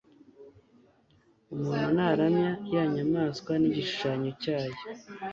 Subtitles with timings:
[1.53, 4.79] umuntu naramya ya nyamaswa n'igishushanyo cyayo